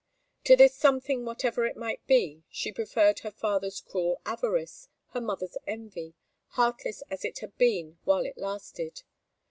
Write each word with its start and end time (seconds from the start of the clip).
To 0.45 0.55
this 0.55 0.75
something, 0.75 1.25
whatever 1.25 1.63
it 1.67 1.77
might 1.77 2.03
be, 2.07 2.43
she 2.49 2.71
preferred 2.71 3.19
her 3.19 3.29
father's 3.29 3.79
cruel 3.79 4.19
avarice, 4.25 4.87
her 5.09 5.21
mother's 5.21 5.59
envy, 5.67 6.15
heartless 6.57 7.03
as 7.11 7.23
it 7.23 7.37
had 7.37 7.55
been 7.59 7.99
while 8.03 8.25
it 8.25 8.39
lasted. 8.39 9.03